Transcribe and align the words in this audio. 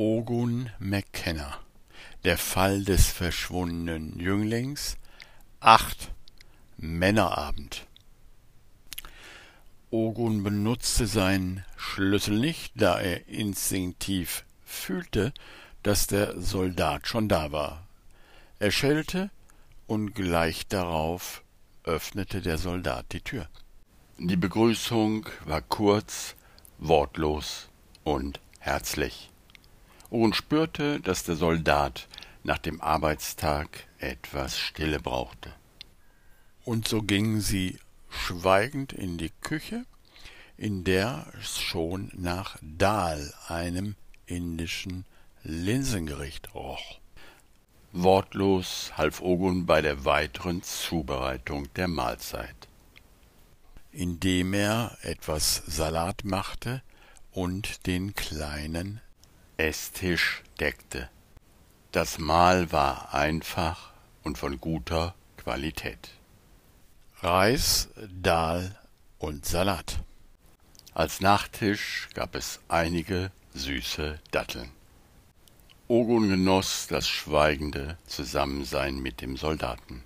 Ogun 0.00 0.70
McKenna 0.78 1.58
Der 2.22 2.38
Fall 2.38 2.84
des 2.84 3.08
verschwundenen 3.08 4.16
Jünglings 4.20 4.96
acht 5.58 6.12
Männerabend 6.76 7.84
Ogun 9.90 10.44
benutzte 10.44 11.08
seinen 11.08 11.64
Schlüssel 11.76 12.38
nicht, 12.38 12.74
da 12.76 13.00
er 13.00 13.26
instinktiv 13.26 14.44
fühlte, 14.64 15.32
dass 15.82 16.06
der 16.06 16.40
Soldat 16.40 17.08
schon 17.08 17.28
da 17.28 17.50
war. 17.50 17.84
Er 18.60 18.70
schellte, 18.70 19.30
und 19.88 20.14
gleich 20.14 20.68
darauf 20.68 21.42
öffnete 21.82 22.40
der 22.40 22.58
Soldat 22.58 23.06
die 23.10 23.20
Tür. 23.20 23.48
Die 24.16 24.36
Begrüßung 24.36 25.26
war 25.44 25.62
kurz, 25.62 26.36
wortlos 26.78 27.68
und 28.04 28.38
herzlich. 28.60 29.32
Owen 30.10 30.32
spürte, 30.32 31.00
dass 31.00 31.24
der 31.24 31.36
Soldat 31.36 32.08
nach 32.42 32.58
dem 32.58 32.80
Arbeitstag 32.80 33.86
etwas 33.98 34.58
Stille 34.58 35.00
brauchte. 35.00 35.52
Und 36.64 36.88
so 36.88 37.02
gingen 37.02 37.40
sie 37.40 37.78
schweigend 38.08 38.92
in 38.92 39.18
die 39.18 39.32
Küche, 39.42 39.84
in 40.56 40.82
der 40.84 41.26
es 41.38 41.58
schon 41.58 42.10
nach 42.14 42.56
Dal, 42.62 43.34
einem 43.48 43.96
indischen 44.26 45.04
Linsengericht, 45.42 46.54
roch. 46.54 47.00
Wortlos 47.92 48.92
half 48.96 49.20
Ogun 49.20 49.66
bei 49.66 49.80
der 49.82 50.04
weiteren 50.04 50.62
Zubereitung 50.62 51.72
der 51.74 51.88
Mahlzeit, 51.88 52.68
indem 53.92 54.52
er 54.52 54.96
etwas 55.02 55.62
Salat 55.66 56.24
machte 56.24 56.82
und 57.30 57.86
den 57.86 58.14
kleinen 58.14 59.00
Esstisch 59.58 60.44
deckte. 60.60 61.10
Das 61.90 62.18
Mahl 62.18 62.70
war 62.70 63.12
einfach 63.12 63.92
und 64.22 64.38
von 64.38 64.60
guter 64.60 65.16
Qualität. 65.36 66.10
Reis, 67.22 67.88
Dahl 68.22 68.78
und 69.18 69.44
Salat. 69.44 69.98
Als 70.94 71.20
Nachtisch 71.20 72.08
gab 72.14 72.36
es 72.36 72.60
einige 72.68 73.32
süße 73.54 74.20
Datteln. 74.30 74.70
Ogun 75.88 76.28
genoss 76.28 76.86
das 76.86 77.08
schweigende 77.08 77.98
Zusammensein 78.06 79.00
mit 79.00 79.20
dem 79.20 79.36
Soldaten. 79.36 80.04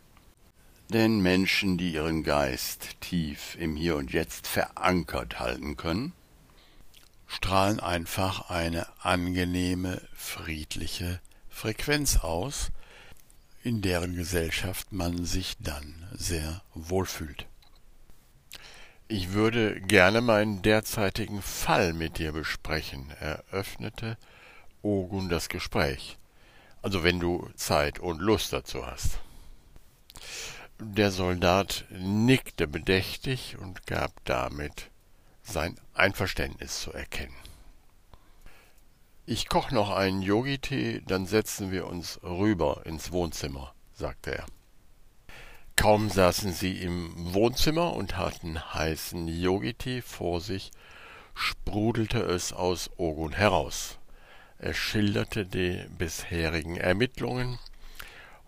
Denn 0.89 1.21
Menschen, 1.21 1.77
die 1.77 1.93
ihren 1.93 2.23
Geist 2.23 2.99
tief 3.03 3.57
im 3.59 3.77
Hier 3.77 3.97
und 3.97 4.13
Jetzt 4.15 4.47
verankert 4.47 5.41
halten 5.41 5.77
können, 5.77 6.15
strahlen 7.33 7.81
einfach 7.81 8.51
eine 8.51 8.87
angenehme, 9.01 10.03
friedliche 10.15 11.19
Frequenz 11.49 12.19
aus, 12.19 12.71
in 13.63 13.81
deren 13.81 14.15
Gesellschaft 14.15 14.93
man 14.93 15.25
sich 15.25 15.57
dann 15.59 15.95
sehr 16.13 16.61
wohlfühlt. 16.75 17.47
Ich 19.09 19.33
würde 19.33 19.81
gerne 19.81 20.21
meinen 20.21 20.61
derzeitigen 20.61 21.41
Fall 21.41 21.95
mit 21.95 22.19
dir 22.19 22.33
besprechen, 22.33 23.11
eröffnete 23.19 24.19
Ogun 24.83 25.31
das 25.31 25.49
Gespräch. 25.49 26.19
Also 26.83 27.03
wenn 27.03 27.19
du 27.19 27.49
Zeit 27.55 27.99
und 27.99 28.21
Lust 28.21 28.53
dazu 28.53 28.85
hast. 28.85 29.21
Der 30.79 31.11
Soldat 31.11 31.87
nickte 31.91 32.67
bedächtig 32.67 33.57
und 33.59 33.87
gab 33.87 34.13
damit 34.25 34.92
sein 35.53 35.77
Einverständnis 35.95 36.81
zu 36.81 36.93
erkennen. 36.93 37.37
Ich 39.25 39.49
koch 39.49 39.71
noch 39.71 39.91
einen 39.91 40.21
Yogi-Tee, 40.21 41.03
dann 41.07 41.27
setzen 41.27 41.71
wir 41.71 41.87
uns 41.87 42.19
rüber 42.25 42.83
ins 42.85 43.13
Wohnzimmer, 43.13 43.73
sagte 43.93 44.35
er. 44.35 44.47
Kaum 45.77 46.11
saßen 46.11 46.53
sie 46.53 46.83
im 46.83 47.13
Wohnzimmer 47.33 47.95
und 47.95 48.17
hatten 48.17 48.59
heißen 48.75 49.29
Yogi-Tee 49.29 50.03
vor 50.03 50.41
sich, 50.41 50.71
sprudelte 51.35 52.21
es 52.21 52.53
aus 52.53 52.91
Ogun 52.97 53.33
heraus. 53.33 53.99
Er 54.59 54.75
schilderte 54.75 55.47
die 55.47 55.85
bisherigen 55.99 56.77
Ermittlungen 56.77 57.59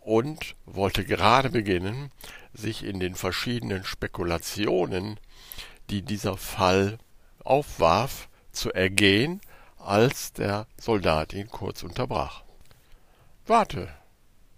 und 0.00 0.54
wollte 0.66 1.04
gerade 1.04 1.50
beginnen, 1.50 2.10
sich 2.52 2.84
in 2.84 3.00
den 3.00 3.14
verschiedenen 3.14 3.84
Spekulationen, 3.84 5.18
die 5.90 6.02
dieser 6.02 6.36
Fall 6.36 6.98
aufwarf, 7.42 8.28
zu 8.52 8.72
ergehen, 8.72 9.40
als 9.78 10.32
der 10.32 10.66
Soldat 10.80 11.32
ihn 11.32 11.48
kurz 11.48 11.82
unterbrach. 11.82 12.44
Warte, 13.46 13.92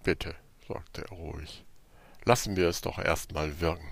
bitte, 0.05 0.35
sagte 0.69 1.03
er 1.03 1.17
ruhig. 1.17 1.65
Lassen 2.25 2.57
wir 2.57 2.69
es 2.69 2.81
doch 2.81 2.99
erst 2.99 3.33
mal 3.33 3.61
wirken. 3.61 3.91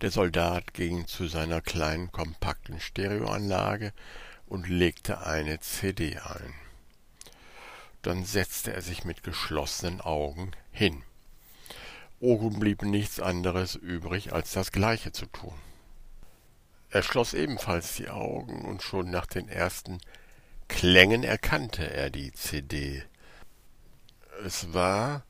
Der 0.00 0.10
Soldat 0.10 0.74
ging 0.74 1.06
zu 1.06 1.26
seiner 1.26 1.60
kleinen 1.60 2.12
kompakten 2.12 2.80
Stereoanlage 2.80 3.92
und 4.46 4.68
legte 4.68 5.26
eine 5.26 5.58
CD 5.60 6.18
ein. 6.18 6.54
Dann 8.02 8.24
setzte 8.24 8.72
er 8.72 8.82
sich 8.82 9.04
mit 9.04 9.24
geschlossenen 9.24 10.00
Augen 10.00 10.52
hin. 10.70 11.02
Ogun 12.20 12.58
blieb 12.58 12.82
nichts 12.82 13.20
anderes 13.20 13.74
übrig, 13.74 14.32
als 14.32 14.52
das 14.52 14.72
Gleiche 14.72 15.12
zu 15.12 15.26
tun. 15.26 15.54
Er 16.88 17.02
schloss 17.02 17.34
ebenfalls 17.34 17.96
die 17.96 18.08
Augen, 18.08 18.64
und 18.64 18.82
schon 18.82 19.10
nach 19.10 19.26
den 19.26 19.48
ersten 19.48 19.98
Klängen 20.68 21.24
erkannte 21.24 21.90
er 21.90 22.08
die 22.10 22.32
CD. 22.32 23.02
Es 24.44 24.72
war 24.72 25.24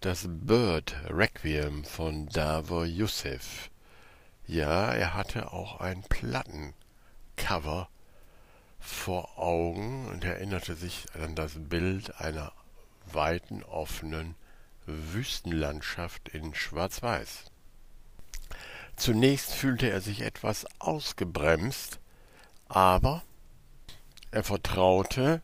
das 0.00 0.26
Bird 0.28 0.94
Requiem 1.08 1.84
von 1.84 2.28
Davor 2.28 2.84
Youssef. 2.84 3.70
Ja, 4.46 4.92
er 4.92 5.14
hatte 5.14 5.52
auch 5.52 5.80
ein 5.80 6.02
Plattencover 6.02 7.88
vor 8.78 9.38
Augen 9.38 10.06
und 10.08 10.22
erinnerte 10.22 10.74
sich 10.74 11.06
an 11.14 11.34
das 11.34 11.52
Bild 11.56 12.20
einer 12.20 12.52
weiten, 13.10 13.62
offenen 13.64 14.34
Wüstenlandschaft 14.86 16.28
in 16.28 16.54
Schwarz-Weiß. 16.54 17.44
Zunächst 18.96 19.52
fühlte 19.52 19.90
er 19.90 20.00
sich 20.00 20.22
etwas 20.22 20.66
ausgebremst, 20.78 22.00
aber 22.68 23.22
er 24.30 24.42
vertraute 24.42 25.42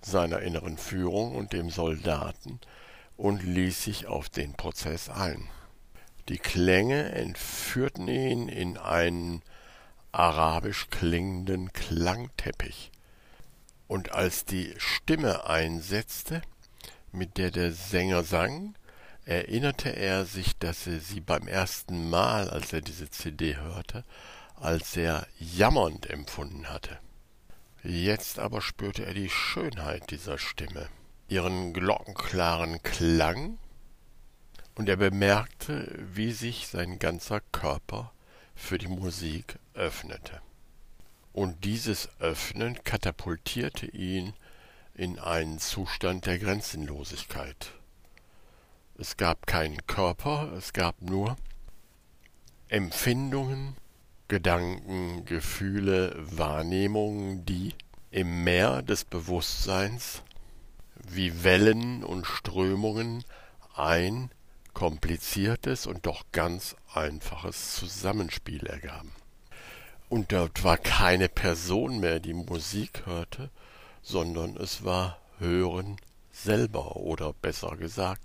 seiner 0.00 0.40
inneren 0.40 0.78
Führung 0.78 1.34
und 1.34 1.52
dem 1.52 1.70
Soldaten 1.70 2.60
und 3.16 3.42
ließ 3.42 3.82
sich 3.82 4.06
auf 4.06 4.28
den 4.28 4.54
Prozess 4.54 5.08
ein. 5.08 5.48
Die 6.28 6.38
Klänge 6.38 7.12
entführten 7.12 8.08
ihn 8.08 8.48
in 8.48 8.78
einen 8.78 9.42
arabisch 10.12 10.88
klingenden 10.90 11.72
Klangteppich. 11.72 12.90
Und 13.86 14.12
als 14.12 14.44
die 14.44 14.74
Stimme 14.78 15.46
einsetzte, 15.46 16.42
mit 17.12 17.38
der 17.38 17.50
der 17.50 17.72
Sänger 17.72 18.22
sang, 18.24 18.74
erinnerte 19.24 19.90
er 19.90 20.24
sich, 20.24 20.56
dass 20.58 20.86
er 20.86 21.00
sie 21.00 21.20
beim 21.20 21.48
ersten 21.48 22.08
Mal, 22.10 22.48
als 22.48 22.72
er 22.72 22.80
diese 22.80 23.10
CD 23.10 23.56
hörte, 23.56 24.04
als 24.54 24.92
sehr 24.92 25.26
jammernd 25.38 26.08
empfunden 26.08 26.68
hatte. 26.68 26.98
Jetzt 27.82 28.38
aber 28.38 28.62
spürte 28.62 29.04
er 29.04 29.14
die 29.14 29.28
Schönheit 29.28 30.10
dieser 30.10 30.38
Stimme, 30.38 30.88
ihren 31.28 31.72
glockenklaren 31.72 32.82
Klang, 32.82 33.58
und 34.76 34.88
er 34.88 34.96
bemerkte, 34.96 35.90
wie 36.14 36.32
sich 36.32 36.68
sein 36.68 36.98
ganzer 36.98 37.40
Körper 37.52 38.12
für 38.54 38.78
die 38.78 38.88
Musik 38.88 39.58
öffnete. 39.74 40.40
Und 41.32 41.64
dieses 41.64 42.08
Öffnen 42.20 42.82
katapultierte 42.84 43.86
ihn 43.86 44.34
in 44.96 45.18
einen 45.18 45.58
Zustand 45.58 46.24
der 46.26 46.38
Grenzenlosigkeit. 46.38 47.72
Es 48.98 49.18
gab 49.18 49.46
keinen 49.46 49.86
Körper, 49.86 50.52
es 50.56 50.72
gab 50.72 51.02
nur 51.02 51.36
Empfindungen, 52.68 53.76
Gedanken, 54.28 55.24
Gefühle, 55.26 56.16
Wahrnehmungen, 56.16 57.44
die 57.44 57.74
im 58.10 58.42
Meer 58.42 58.80
des 58.80 59.04
Bewusstseins 59.04 60.22
wie 61.08 61.44
Wellen 61.44 62.02
und 62.02 62.26
Strömungen 62.26 63.22
ein 63.74 64.30
kompliziertes 64.72 65.86
und 65.86 66.06
doch 66.06 66.24
ganz 66.32 66.74
einfaches 66.92 67.74
Zusammenspiel 67.74 68.66
ergaben. 68.66 69.12
Und 70.08 70.32
dort 70.32 70.64
war 70.64 70.78
keine 70.78 71.28
Person 71.28 72.00
mehr, 72.00 72.18
die 72.18 72.34
Musik 72.34 73.04
hörte, 73.04 73.50
sondern 74.06 74.56
es 74.56 74.84
war 74.84 75.18
Hören 75.38 75.96
selber 76.30 76.94
oder 76.94 77.32
besser 77.32 77.76
gesagt 77.76 78.22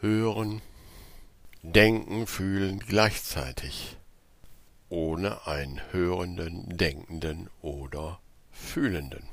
Hören, 0.00 0.62
Denken, 1.62 2.26
Fühlen 2.28 2.78
gleichzeitig, 2.78 3.96
ohne 4.88 5.46
einen 5.46 5.80
Hörenden, 5.90 6.76
Denkenden 6.76 7.50
oder 7.62 8.20
Fühlenden. 8.52 9.28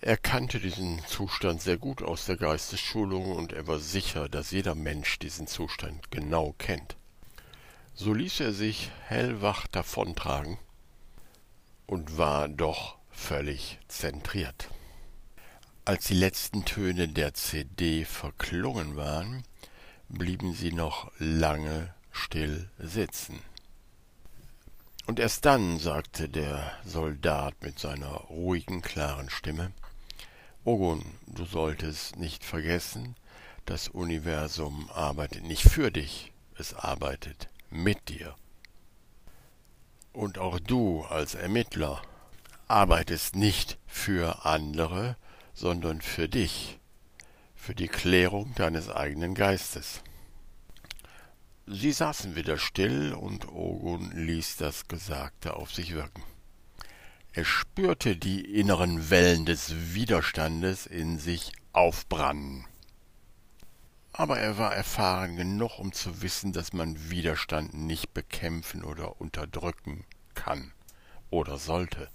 Er 0.00 0.16
kannte 0.16 0.58
diesen 0.58 0.98
Zustand 1.06 1.62
sehr 1.62 1.78
gut 1.78 2.02
aus 2.02 2.26
der 2.26 2.36
Geistesschulung 2.36 3.36
und 3.36 3.52
er 3.52 3.68
war 3.68 3.78
sicher, 3.78 4.28
dass 4.28 4.50
jeder 4.50 4.74
Mensch 4.74 5.20
diesen 5.20 5.46
Zustand 5.46 6.10
genau 6.10 6.54
kennt. 6.58 6.96
So 7.94 8.12
ließ 8.12 8.40
er 8.40 8.52
sich 8.52 8.90
hellwach 9.06 9.68
davontragen 9.68 10.58
und 11.86 12.18
war 12.18 12.48
doch 12.48 12.98
völlig 13.14 13.78
zentriert. 13.88 14.68
Als 15.84 16.06
die 16.06 16.14
letzten 16.14 16.64
Töne 16.64 17.08
der 17.08 17.34
CD 17.34 18.04
verklungen 18.04 18.96
waren, 18.96 19.42
blieben 20.08 20.54
sie 20.54 20.72
noch 20.72 21.10
lange 21.18 21.94
still 22.10 22.68
sitzen. 22.78 23.40
Und 25.06 25.20
erst 25.20 25.44
dann 25.44 25.78
sagte 25.78 26.28
der 26.28 26.72
Soldat 26.84 27.54
mit 27.62 27.78
seiner 27.78 28.08
ruhigen, 28.08 28.80
klaren 28.80 29.28
Stimme 29.28 29.72
Ogun, 30.64 31.04
du 31.26 31.44
solltest 31.44 32.16
nicht 32.16 32.42
vergessen, 32.42 33.16
das 33.66 33.88
Universum 33.88 34.88
arbeitet 34.94 35.44
nicht 35.44 35.62
für 35.62 35.90
dich, 35.90 36.32
es 36.56 36.72
arbeitet 36.72 37.50
mit 37.68 38.08
dir. 38.08 38.34
Und 40.14 40.38
auch 40.38 40.58
du 40.58 41.02
als 41.02 41.34
Ermittler 41.34 42.00
arbeitest 42.68 43.36
nicht 43.36 43.78
für 43.86 44.44
andere, 44.44 45.16
sondern 45.52 46.00
für 46.00 46.28
dich, 46.28 46.78
für 47.54 47.74
die 47.74 47.88
Klärung 47.88 48.54
deines 48.54 48.88
eigenen 48.88 49.34
Geistes. 49.34 50.02
Sie 51.66 51.92
saßen 51.92 52.36
wieder 52.36 52.58
still, 52.58 53.14
und 53.14 53.48
Ogun 53.48 54.12
ließ 54.12 54.56
das 54.56 54.86
Gesagte 54.86 55.54
auf 55.54 55.72
sich 55.72 55.94
wirken. 55.94 56.22
Er 57.32 57.44
spürte 57.44 58.16
die 58.16 58.58
inneren 58.58 59.10
Wellen 59.10 59.46
des 59.46 59.94
Widerstandes 59.94 60.86
in 60.86 61.18
sich 61.18 61.52
aufbrannen. 61.72 62.66
Aber 64.12 64.38
er 64.38 64.58
war 64.58 64.74
erfahren 64.74 65.36
genug, 65.36 65.78
um 65.80 65.92
zu 65.92 66.22
wissen, 66.22 66.52
dass 66.52 66.72
man 66.72 67.10
Widerstand 67.10 67.74
nicht 67.74 68.14
bekämpfen 68.14 68.84
oder 68.84 69.20
unterdrücken 69.20 70.04
kann 70.34 70.72
oder 71.30 71.58
sollte. 71.58 72.08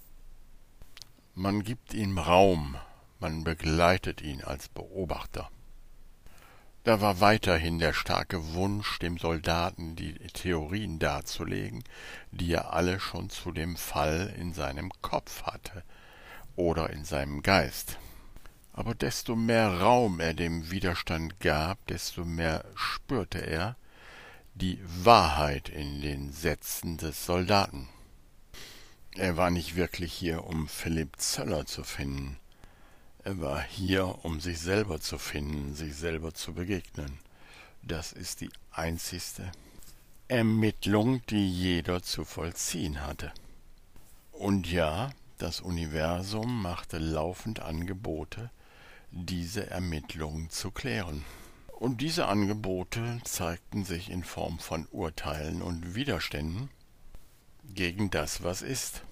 Man 1.42 1.62
gibt 1.62 1.94
ihm 1.94 2.18
Raum, 2.18 2.76
man 3.18 3.44
begleitet 3.44 4.20
ihn 4.20 4.44
als 4.44 4.68
Beobachter. 4.68 5.48
Da 6.84 7.00
war 7.00 7.20
weiterhin 7.20 7.78
der 7.78 7.94
starke 7.94 8.52
Wunsch, 8.52 8.98
dem 8.98 9.16
Soldaten 9.16 9.96
die 9.96 10.12
Theorien 10.34 10.98
darzulegen, 10.98 11.82
die 12.30 12.52
er 12.52 12.74
alle 12.74 13.00
schon 13.00 13.30
zu 13.30 13.52
dem 13.52 13.76
Fall 13.76 14.34
in 14.38 14.52
seinem 14.52 14.92
Kopf 15.00 15.44
hatte 15.44 15.82
oder 16.56 16.90
in 16.90 17.06
seinem 17.06 17.40
Geist. 17.40 17.96
Aber 18.74 18.94
desto 18.94 19.34
mehr 19.34 19.80
Raum 19.80 20.20
er 20.20 20.34
dem 20.34 20.70
Widerstand 20.70 21.40
gab, 21.40 21.86
desto 21.86 22.26
mehr 22.26 22.66
spürte 22.74 23.38
er 23.38 23.76
die 24.54 24.78
Wahrheit 24.84 25.70
in 25.70 26.02
den 26.02 26.32
Sätzen 26.32 26.98
des 26.98 27.24
Soldaten. 27.24 27.88
Er 29.16 29.36
war 29.36 29.50
nicht 29.50 29.74
wirklich 29.74 30.12
hier, 30.12 30.44
um 30.44 30.68
Philipp 30.68 31.16
Zöller 31.18 31.66
zu 31.66 31.82
finden. 31.82 32.36
Er 33.24 33.40
war 33.40 33.60
hier, 33.60 34.24
um 34.24 34.40
sich 34.40 34.60
selber 34.60 35.00
zu 35.00 35.18
finden, 35.18 35.74
sich 35.74 35.96
selber 35.96 36.32
zu 36.32 36.54
begegnen. 36.54 37.18
Das 37.82 38.12
ist 38.12 38.40
die 38.40 38.50
einzigste 38.70 39.50
Ermittlung, 40.28 41.26
die 41.26 41.50
jeder 41.50 42.02
zu 42.02 42.24
vollziehen 42.24 43.04
hatte. 43.04 43.32
Und 44.30 44.70
ja, 44.70 45.10
das 45.38 45.60
Universum 45.60 46.62
machte 46.62 46.98
laufend 46.98 47.60
Angebote, 47.60 48.50
diese 49.10 49.68
Ermittlungen 49.68 50.50
zu 50.50 50.70
klären. 50.70 51.24
Und 51.80 52.00
diese 52.00 52.26
Angebote 52.26 53.20
zeigten 53.24 53.84
sich 53.84 54.08
in 54.08 54.22
Form 54.22 54.60
von 54.60 54.86
Urteilen 54.92 55.62
und 55.62 55.94
Widerständen 55.94 56.70
gegen 57.64 58.10
das, 58.10 58.42
was 58.42 58.62
ist, 58.62 59.02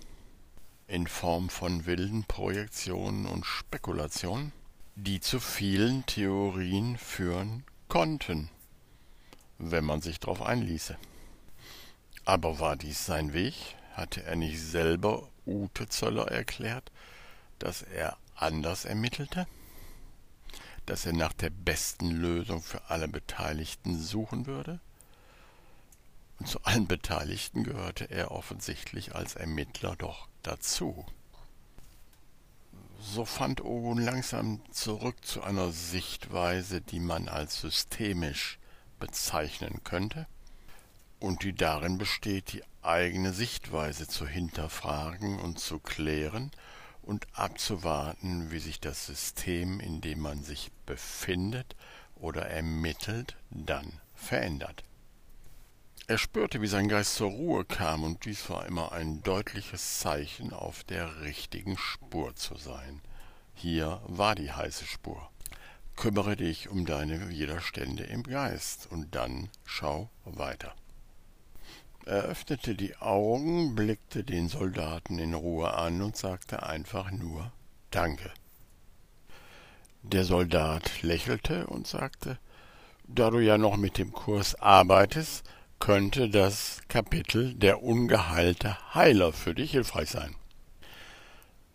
in 0.87 1.07
Form 1.07 1.49
von 1.49 1.87
wilden 1.87 2.25
Projektionen 2.25 3.27
und 3.27 3.45
Spekulationen, 3.45 4.53
die 4.97 5.21
zu 5.21 5.41
vielen 5.41 6.07
Theorien 6.07 6.97
führen 6.97 7.65
konnten, 7.89 8.51
wenn 9.59 9.85
man 9.85 10.01
sich 10.01 10.19
darauf 10.21 10.43
einließe. 10.43 10.97
Aber 12.25 12.59
war 12.59 12.77
dies 12.77 13.07
sein 13.07 13.33
Weg? 13.33 13.55
Hatte 13.93 14.23
er 14.23 14.37
nicht 14.37 14.61
selber 14.61 15.29
Ute 15.47 15.89
Zöller 15.89 16.29
erklärt, 16.29 16.91
dass 17.59 17.83
er 17.83 18.17
anders 18.35 18.85
ermittelte? 18.85 19.47
dass 20.89 21.05
er 21.05 21.13
nach 21.13 21.35
der 21.35 21.51
besten 21.51 22.11
Lösung 22.11 22.63
für 22.63 22.89
alle 22.89 23.09
Beteiligten 23.09 23.99
suchen 23.99 24.47
würde? 24.47 24.81
Und 26.39 26.47
zu 26.47 26.63
allen 26.63 26.87
Beteiligten 26.87 27.65
gehörte 27.65 28.11
er 28.11 28.31
offensichtlich 28.31 29.15
als 29.15 29.35
Ermittler 29.35 29.97
doch 29.97 30.29
dazu. 30.43 31.05
So 33.01 33.25
fand 33.25 33.61
Ogun 33.61 33.99
langsam 33.99 34.61
zurück 34.73 35.25
zu 35.25 35.43
einer 35.43 35.71
Sichtweise, 35.73 36.81
die 36.81 37.01
man 37.01 37.29
als 37.29 37.61
systemisch 37.61 38.59
bezeichnen 38.99 39.83
könnte, 39.85 40.27
und 41.21 41.43
die 41.43 41.55
darin 41.55 41.99
besteht, 41.99 42.53
die 42.53 42.63
eigene 42.83 43.33
Sichtweise 43.33 44.07
zu 44.07 44.27
hinterfragen 44.27 45.39
und 45.41 45.59
zu 45.59 45.79
klären 45.79 46.51
und 47.03 47.27
abzuwarten, 47.33 48.51
wie 48.51 48.61
sich 48.61 48.81
das 48.81 49.07
System, 49.07 49.81
in 49.81 50.01
dem 50.01 50.21
man 50.21 50.43
sich 50.43 50.71
befindet 50.87 51.75
oder 52.15 52.47
ermittelt, 52.47 53.37
dann 53.51 54.01
verändert. 54.15 54.85
Er 56.11 56.17
spürte, 56.17 56.63
wie 56.63 56.69
sein 56.69 56.89
Geist 56.89 57.17
zur 57.17 57.29
Ruhe 57.29 57.67
kam, 57.67 58.03
und 58.03 58.25
dies 58.25 58.49
war 58.49 58.65
immer 58.65 58.93
ein 58.93 59.23
deutliches 59.25 59.99
Zeichen, 59.99 60.55
auf 60.55 60.83
der 60.83 61.21
richtigen 61.21 61.77
Spur 61.77 62.35
zu 62.35 62.57
sein. 62.57 63.03
Hier 63.55 64.01
war 64.07 64.35
die 64.35 64.51
heiße 64.51 64.87
Spur. 64.87 65.29
Kümmere 65.97 66.35
dich 66.35 66.71
um 66.71 66.87
deine 66.87 67.29
Widerstände 67.29 68.05
im 68.05 68.23
Geist, 68.23 68.89
und 68.91 69.15
dann 69.15 69.51
schau 69.67 70.09
weiter. 70.25 70.75
Er 72.07 72.23
öffnete 72.23 72.75
die 72.75 72.97
Augen, 72.97 73.75
blickte 73.75 74.25
den 74.25 74.49
Soldaten 74.49 75.19
in 75.19 75.35
Ruhe 75.35 75.75
an 75.75 76.01
und 76.01 76.17
sagte 76.17 76.63
einfach 76.63 77.11
nur 77.11 77.53
Danke. 77.91 78.33
Der 80.05 80.25
Soldat 80.25 81.03
lächelte 81.03 81.67
und 81.67 81.87
sagte 81.87 82.39
Da 83.07 83.29
du 83.29 83.41
ja 83.41 83.59
noch 83.59 83.77
mit 83.77 83.99
dem 83.99 84.13
Kurs 84.13 84.55
arbeitest, 84.55 85.45
könnte 85.79 86.29
das 86.29 86.81
Kapitel 86.89 87.55
Der 87.55 87.83
ungeheilte 87.83 88.77
Heiler 88.95 89.33
für 89.33 89.55
dich 89.55 89.73
hilfreich 89.73 90.11
sein. 90.11 90.35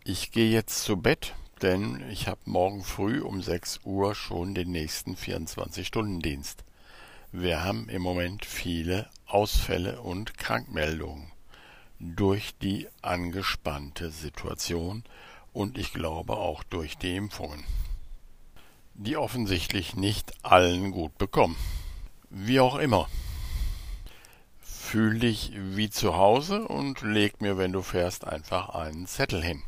Ich 0.04 0.32
gehe 0.32 0.50
jetzt 0.50 0.84
zu 0.84 0.98
Bett, 0.98 1.34
denn 1.62 2.04
ich 2.10 2.28
habe 2.28 2.42
morgen 2.46 2.84
früh 2.84 3.22
um 3.22 3.42
sechs 3.42 3.80
Uhr 3.84 4.16
schon 4.16 4.54
den 4.54 4.72
nächsten 4.72 5.16
24-Stunden-Dienst. 5.16 6.64
Wir 7.32 7.64
haben 7.64 7.90
im 7.90 8.02
Moment 8.02 8.46
viele 8.46 9.10
Ausfälle 9.26 10.02
und 10.02 10.38
Krankmeldungen 10.38 11.32
durch 12.00 12.54
die 12.62 12.88
angespannte 13.02 14.12
Situation 14.12 15.04
und 15.54 15.78
ich 15.78 15.94
glaube 15.94 16.34
auch 16.34 16.64
durch 16.64 16.98
die 16.98 17.16
Impfungen, 17.16 17.64
die 18.94 19.18
offensichtlich 19.18 19.96
nicht 19.96 20.34
allen 20.44 20.92
gut 20.92 21.18
bekommen. 21.18 21.56
Wie 22.30 22.60
auch 22.60 22.76
immer. 22.76 23.08
Fühl 24.94 25.18
dich 25.18 25.52
wie 25.56 25.90
zu 25.90 26.18
Hause 26.18 26.68
und 26.68 27.02
leg 27.02 27.42
mir, 27.42 27.58
wenn 27.58 27.72
du 27.72 27.82
fährst, 27.82 28.28
einfach 28.28 28.70
einen 28.70 29.08
Zettel 29.08 29.44
hin. 29.44 29.64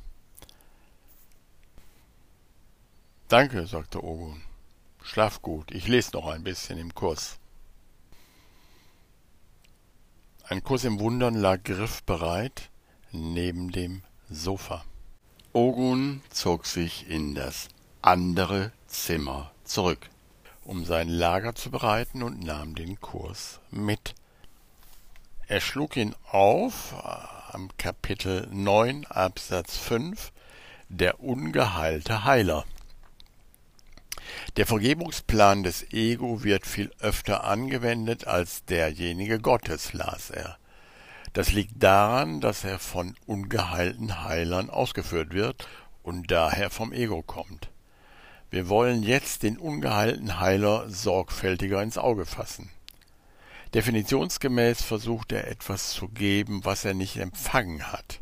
Danke, 3.28 3.66
sagte 3.66 4.04
Ogun. 4.04 4.44
Schlaf 5.02 5.42
gut, 5.42 5.72
ich 5.72 5.88
lese 5.88 6.12
noch 6.14 6.28
ein 6.28 6.44
bisschen 6.44 6.78
im 6.78 6.94
Kurs. 6.94 7.40
Ein 10.44 10.64
Kurs 10.64 10.84
im 10.84 11.00
Wundern 11.00 11.34
lag 11.34 11.64
griffbereit 11.64 12.70
neben 13.12 13.72
dem 13.72 14.04
Sofa. 14.30 14.86
Ogun 15.54 16.22
zog 16.30 16.68
sich 16.68 17.10
in 17.10 17.34
das 17.34 17.70
andere 18.04 18.72
Zimmer 18.86 19.52
zurück, 19.64 20.08
um 20.66 20.86
sein 20.86 21.10
Lager 21.10 21.56
zu 21.56 21.72
bereiten 21.72 22.22
und 22.22 22.44
nahm 22.44 22.76
den 22.76 23.02
Kurs 23.02 23.60
mit. 23.72 24.14
Er 25.48 25.62
schlug 25.62 25.96
ihn 25.96 26.16
auf 26.32 26.94
äh, 26.94 27.54
am 27.54 27.70
Kapitel 27.78 28.48
9 28.52 29.06
Absatz 29.06 29.78
5 29.78 30.32
Der 30.90 31.20
ungeheilte 31.20 32.24
Heiler. 32.24 32.66
Der 34.58 34.66
Vergebungsplan 34.66 35.62
des 35.62 35.94
Ego 35.94 36.44
wird 36.44 36.66
viel 36.66 36.92
öfter 37.00 37.44
angewendet 37.44 38.26
als 38.26 38.66
derjenige 38.66 39.38
Gottes, 39.38 39.94
las 39.94 40.32
er. 40.32 40.58
Das 41.34 41.52
liegt 41.52 41.84
daran, 41.84 42.42
dass 42.42 42.64
er 42.64 42.80
von 42.80 43.16
ungeheilten 43.28 44.24
Heilern 44.24 44.72
ausgeführt 44.72 45.32
wird 45.32 45.68
und 46.02 46.32
daher 46.32 46.72
vom 46.72 46.92
Ego 46.92 47.22
kommt. 47.22 47.70
Wir 48.50 48.68
wollen 48.68 49.04
jetzt 49.04 49.44
den 49.44 49.60
ungeheilten 49.60 50.40
Heiler 50.40 50.90
sorgfältiger 50.90 51.84
ins 51.84 52.00
Auge 52.00 52.26
fassen. 52.26 52.72
Definitionsgemäß 53.76 54.84
versucht 54.84 55.34
er 55.34 55.50
etwas 55.50 55.90
zu 55.90 56.08
geben, 56.08 56.64
was 56.64 56.86
er 56.86 56.94
nicht 56.94 57.18
empfangen 57.18 57.92
hat. 57.92 58.20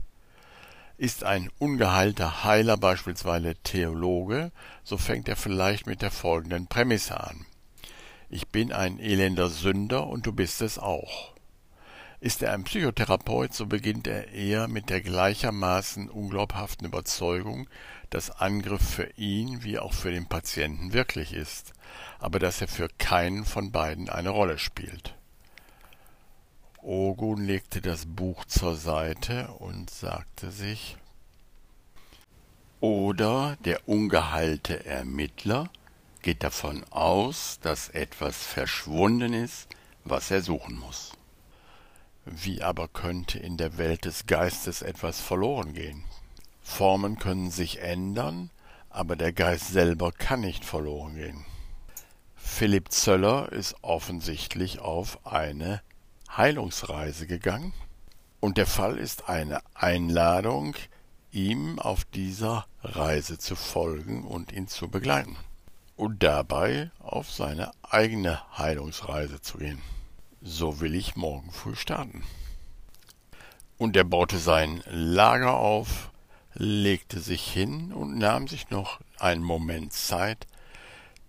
Ist 0.98 1.24
ein 1.24 1.52
ungeheilter 1.60 2.44
Heiler 2.44 2.76
beispielsweise 2.76 3.54
Theologe, 3.62 4.52
so 4.84 4.98
fängt 4.98 5.30
er 5.30 5.36
vielleicht 5.36 5.86
mit 5.86 6.02
der 6.02 6.10
folgenden 6.10 6.66
Prämisse 6.66 7.20
an. 7.20 7.46
Ich 8.30 8.48
bin 8.48 8.72
ein 8.72 8.98
elender 8.98 9.48
Sünder 9.48 10.08
und 10.08 10.26
du 10.26 10.34
bist 10.34 10.60
es 10.64 10.80
auch. 10.80 11.36
Ist 12.20 12.42
er 12.42 12.54
ein 12.54 12.64
Psychotherapeut, 12.64 13.54
so 13.54 13.68
beginnt 13.68 14.08
er 14.08 14.30
eher 14.30 14.68
mit 14.68 14.90
der 14.90 15.02
gleichermaßen 15.02 16.10
unglaubhaften 16.10 16.88
Überzeugung, 16.88 17.70
dass 18.10 18.32
Angriff 18.32 18.82
für 18.82 19.12
ihn 19.18 19.64
wie 19.64 19.78
auch 19.78 19.94
für 19.94 20.10
den 20.10 20.26
Patienten 20.26 20.94
wirklich 20.94 21.32
ist, 21.32 21.74
aber 22.18 22.40
dass 22.40 22.60
er 22.60 22.68
für 22.68 22.88
keinen 22.98 23.46
von 23.46 23.72
beiden 23.72 24.10
eine 24.10 24.30
Rolle 24.30 24.58
spielt. 24.58 25.14
Ogun 26.86 27.46
legte 27.46 27.80
das 27.80 28.06
Buch 28.06 28.44
zur 28.44 28.76
Seite 28.76 29.48
und 29.60 29.90
sagte 29.90 30.52
sich 30.52 30.98
Oder 32.82 33.56
der 33.64 33.88
ungeheilte 33.88 34.86
Ermittler 34.86 35.70
geht 36.22 36.44
davon 36.44 36.84
aus, 36.90 37.60
dass 37.62 37.88
etwas 37.88 38.36
verschwunden 38.36 39.34
ist, 39.34 39.70
was 40.04 40.30
er 40.30 40.42
suchen 40.42 40.78
muss. 40.78 41.14
Wie 42.26 42.62
aber 42.62 42.90
könnte 42.90 43.40
in 43.40 43.56
der 43.56 43.78
Welt 43.78 44.04
des 44.04 44.26
Geistes 44.28 44.82
etwas 44.82 45.22
verloren 45.22 45.74
gehen? 45.74 46.04
Formen 46.62 47.18
können 47.18 47.50
sich 47.50 47.80
ändern, 47.82 48.50
aber 48.90 49.16
der 49.16 49.32
Geist 49.32 49.70
selber 49.70 50.12
kann 50.12 50.42
nicht 50.42 50.66
verloren 50.66 51.16
gehen. 51.16 51.46
Philipp 52.36 52.92
Zöller 52.92 53.54
ist 53.54 53.74
offensichtlich 53.82 54.80
auf 54.80 55.26
eine 55.26 55.82
Heilungsreise 56.36 57.28
gegangen 57.28 57.74
und 58.40 58.58
der 58.58 58.68
Fall 58.68 58.98
ist 58.98 59.30
eine 59.30 59.62
Einladung, 59.74 60.76
ihm 61.32 61.80
auf 61.80 62.06
dieser 62.06 62.66
Reise 62.84 63.38
zu 63.38 63.56
folgen 63.56 64.24
und 64.24 64.52
ihn 64.52 64.68
zu 64.68 64.90
begleiten 64.90 65.38
und 65.96 66.24
dabei 66.24 66.92
auf 67.00 67.32
seine 67.32 67.72
eigene 67.84 68.42
Heilungsreise 68.58 69.42
zu 69.42 69.60
gehen. 69.60 69.82
So 70.42 70.80
will 70.82 70.96
ich 70.96 71.16
morgen 71.16 71.52
früh 71.52 71.76
starten. 71.76 72.24
Und 73.78 73.96
er 73.96 74.04
baute 74.04 74.38
sein 74.38 74.84
Lager 74.90 75.56
auf, 75.58 76.12
legte 76.54 77.20
sich 77.20 77.44
hin 77.52 77.94
und 77.94 78.18
nahm 78.18 78.48
sich 78.48 78.70
noch 78.70 79.00
einen 79.20 79.44
Moment 79.44 79.94
Zeit, 79.94 80.48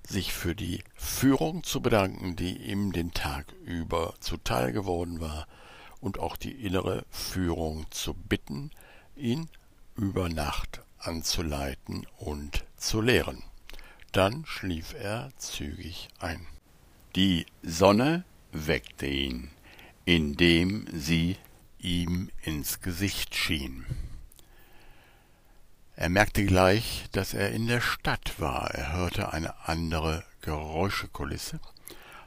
sich 0.06 0.32
für 0.32 0.54
die 0.54 0.84
Führung 0.94 1.62
zu 1.64 1.80
bedanken, 1.80 2.36
die 2.36 2.56
ihm 2.58 2.92
den 2.92 3.12
Tag 3.12 3.52
über 3.64 4.14
zuteil 4.20 4.72
geworden 4.72 5.20
war, 5.20 5.46
und 6.00 6.18
auch 6.18 6.36
die 6.36 6.52
innere 6.52 7.06
Führung 7.08 7.86
zu 7.90 8.12
bitten, 8.12 8.70
ihn 9.16 9.48
über 9.96 10.28
Nacht 10.28 10.82
anzuleiten 10.98 12.06
und 12.18 12.64
zu 12.76 13.00
lehren. 13.00 13.42
Dann 14.12 14.44
schlief 14.46 14.94
er 14.94 15.30
zügig 15.38 16.08
ein. 16.18 16.46
Die 17.16 17.46
Sonne 17.62 18.24
weckte 18.52 19.06
ihn, 19.06 19.50
indem 20.04 20.86
sie 20.92 21.36
ihm 21.78 22.30
ins 22.42 22.80
Gesicht 22.80 23.34
schien. 23.34 23.86
Er 25.96 26.08
merkte 26.08 26.44
gleich, 26.44 27.06
dass 27.12 27.34
er 27.34 27.52
in 27.52 27.68
der 27.68 27.80
Stadt 27.80 28.40
war. 28.40 28.70
Er 28.72 28.92
hörte 28.92 29.32
eine 29.32 29.54
andere 29.68 30.24
Geräuschekulisse, 30.40 31.60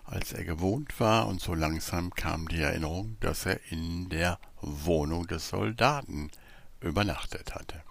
als 0.06 0.32
er 0.32 0.46
gewohnt 0.46 0.98
war, 1.02 1.28
und 1.28 1.42
so 1.42 1.54
langsam 1.54 2.12
kam 2.12 2.48
die 2.48 2.62
Erinnerung, 2.62 3.18
dass 3.20 3.46
er 3.46 3.60
in 3.70 4.08
der 4.08 4.40
Wohnung 4.62 5.28
des 5.28 5.50
Soldaten 5.50 6.32
übernachtet 6.80 7.56
hatte. 7.56 7.84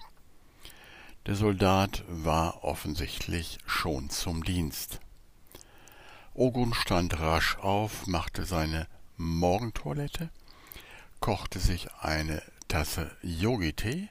Der 1.26 1.34
Soldat 1.34 2.04
war 2.08 2.64
offensichtlich 2.64 3.58
schon 3.66 4.08
zum 4.08 4.44
Dienst. 4.44 5.00
Ogun 6.32 6.72
stand 6.72 7.20
rasch 7.20 7.58
auf, 7.58 8.06
machte 8.06 8.46
seine 8.46 8.86
Morgentoilette, 9.18 10.30
kochte 11.20 11.58
sich 11.58 11.92
eine 12.00 12.42
Tasse 12.68 13.14
Yogi-Tee 13.22 14.08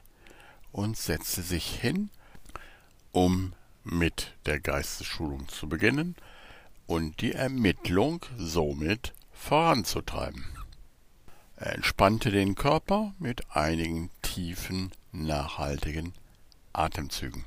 und 0.76 0.98
setzte 0.98 1.40
sich 1.40 1.80
hin, 1.80 2.10
um 3.10 3.54
mit 3.82 4.34
der 4.44 4.60
Geistesschulung 4.60 5.48
zu 5.48 5.70
beginnen 5.70 6.16
und 6.86 7.22
die 7.22 7.32
Ermittlung 7.32 8.26
somit 8.36 9.14
voranzutreiben. 9.32 10.44
Er 11.56 11.76
entspannte 11.76 12.30
den 12.30 12.56
Körper 12.56 13.14
mit 13.18 13.56
einigen 13.56 14.10
tiefen, 14.20 14.92
nachhaltigen 15.12 16.12
Atemzügen. 16.74 17.46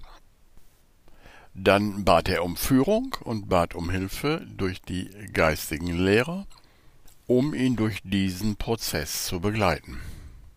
Dann 1.53 2.05
bat 2.05 2.29
er 2.29 2.43
um 2.43 2.57
Führung 2.57 3.15
und 3.23 3.47
bat 3.47 3.75
um 3.75 3.91
Hilfe 3.91 4.43
durch 4.57 4.81
die 4.81 5.07
geistigen 5.33 6.03
Lehrer, 6.03 6.47
um 7.27 7.53
ihn 7.53 7.75
durch 7.75 7.99
diesen 8.03 8.55
Prozess 8.55 9.27
zu 9.27 9.39
begleiten. 9.39 9.99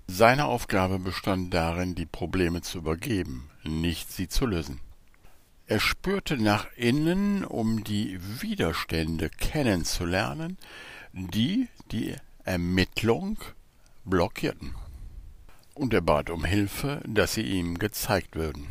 Seine 0.07 0.47
Aufgabe 0.47 0.99
bestand 0.99 1.55
darin, 1.55 1.95
die 1.95 2.07
Probleme 2.07 2.61
zu 2.61 2.79
übergeben, 2.79 3.51
nicht 3.65 4.11
sie 4.11 4.29
zu 4.29 4.47
lösen. 4.47 4.81
Er 5.67 5.81
spürte 5.81 6.37
nach 6.37 6.67
innen, 6.77 7.45
um 7.45 7.85
die 7.85 8.19
Widerstände 8.43 9.31
kennenzulernen, 9.31 10.59
die 11.13 11.69
die 11.93 12.15
Ermittlung 12.45 13.39
blockierten. 14.05 14.75
Und 15.75 15.95
er 15.95 16.03
bat 16.03 16.29
um 16.29 16.45
Hilfe, 16.45 17.01
dass 17.07 17.35
sie 17.35 17.43
ihm 17.43 17.79
gezeigt 17.79 18.35
würden. 18.35 18.67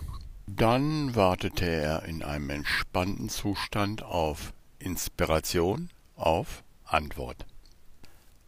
Dann 0.45 1.15
wartete 1.15 1.65
er 1.65 2.03
in 2.03 2.23
einem 2.23 2.49
entspannten 2.49 3.29
Zustand 3.29 4.03
auf 4.03 4.53
Inspiration, 4.79 5.89
auf 6.15 6.63
Antwort. 6.83 7.45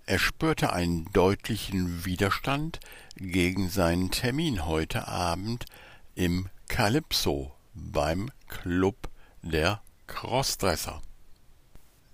Er 0.06 0.20
spürte 0.20 0.74
einen 0.74 1.06
deutlichen 1.14 2.04
Widerstand 2.04 2.82
gegen 3.16 3.70
seinen 3.70 4.12
Termin 4.12 4.66
heute 4.66 5.08
Abend 5.08 5.66
im 6.14 6.50
Calypso 6.68 7.54
beim 7.74 8.30
Club 8.50 9.10
der 9.42 9.82
Crossdresser. 10.08 11.02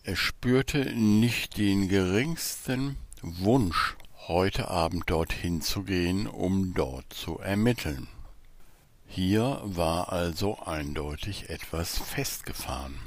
Er 0.04 0.16
spürte 0.16 0.94
nicht 0.94 1.58
den 1.58 1.90
geringsten 1.90 2.98
Wunsch, 3.24 3.98
heute 4.28 4.70
Abend 4.70 5.10
dorthin 5.10 5.62
zu 5.62 5.82
gehen, 5.82 6.28
um 6.28 6.76
dort 6.76 7.12
zu 7.12 7.40
ermitteln. 7.40 8.08
Hier 9.08 9.62
war 9.64 10.14
also 10.14 10.60
eindeutig 10.60 11.50
etwas 11.50 11.98
festgefahren. 11.98 13.00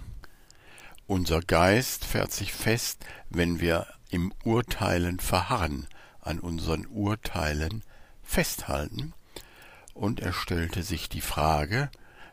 Unser 1.07 1.41
Geist 1.41 2.05
fährt 2.05 2.33
sich 2.33 2.53
fest, 2.53 3.05
wenn 3.31 3.61
wir 3.61 3.87
im 4.13 4.33
Urteilen 4.45 5.19
verharren, 5.21 5.89
an 6.21 6.39
unseren 6.39 6.87
Urteilen 6.87 7.83
festhalten, 8.23 9.15
und 9.95 10.21
er 10.21 10.33
stellte 10.33 10.83
sich 10.83 11.09
die 11.09 11.21
Frage, 11.21 11.91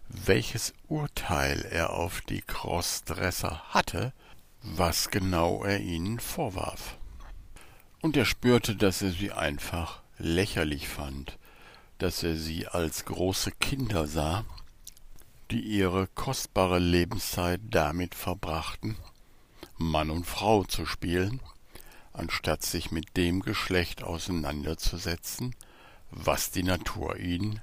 welches 0.07 0.73
Urteil 0.87 1.65
er 1.69 1.91
auf 1.91 2.21
die 2.21 2.41
Crossdresser 2.41 3.63
hatte, 3.69 4.13
was 4.61 5.09
genau 5.09 5.63
er 5.63 5.79
ihnen 5.79 6.19
vorwarf. 6.19 6.97
Und 8.01 8.17
er 8.17 8.25
spürte, 8.25 8.75
dass 8.75 9.01
er 9.01 9.11
sie 9.11 9.31
einfach 9.31 10.01
lächerlich 10.17 10.87
fand, 10.87 11.37
dass 11.97 12.23
er 12.23 12.35
sie 12.35 12.67
als 12.67 13.05
große 13.05 13.51
Kinder 13.51 14.07
sah, 14.07 14.45
die 15.51 15.61
ihre 15.61 16.07
kostbare 16.07 16.79
Lebenszeit 16.79 17.61
damit 17.69 18.15
verbrachten, 18.15 18.97
Mann 19.77 20.09
und 20.09 20.25
Frau 20.25 20.63
zu 20.63 20.85
spielen, 20.85 21.41
anstatt 22.19 22.63
sich 22.63 22.91
mit 22.91 23.17
dem 23.17 23.41
Geschlecht 23.41 24.03
auseinanderzusetzen, 24.03 25.55
was 26.11 26.51
die 26.51 26.63
Natur 26.63 27.17
ihnen 27.17 27.61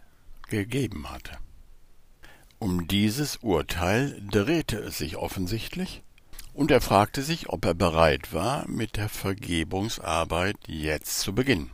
gegeben 0.48 1.10
hatte. 1.10 1.38
Um 2.58 2.88
dieses 2.88 3.36
Urteil 3.38 4.20
drehte 4.30 4.78
es 4.78 4.98
sich 4.98 5.16
offensichtlich, 5.16 6.02
und 6.54 6.70
er 6.70 6.80
fragte 6.80 7.22
sich, 7.22 7.50
ob 7.50 7.66
er 7.66 7.74
bereit 7.74 8.32
war, 8.32 8.66
mit 8.66 8.96
der 8.96 9.10
Vergebungsarbeit 9.10 10.56
jetzt 10.66 11.20
zu 11.20 11.34
beginnen. 11.34 11.70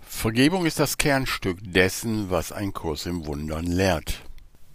Vergebung 0.00 0.66
ist 0.66 0.78
das 0.78 0.98
Kernstück 0.98 1.58
dessen, 1.62 2.30
was 2.30 2.52
ein 2.52 2.74
Kurs 2.74 3.06
im 3.06 3.24
Wundern 3.24 3.64
lehrt. 3.64 4.22